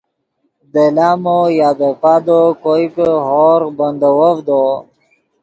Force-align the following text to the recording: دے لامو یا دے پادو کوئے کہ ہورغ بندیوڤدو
دے 0.71 0.85
لامو 0.95 1.39
یا 1.59 1.69
دے 1.79 1.89
پادو 2.01 2.41
کوئے 2.61 2.85
کہ 2.95 3.07
ہورغ 3.27 3.69
بندیوڤدو 3.77 4.63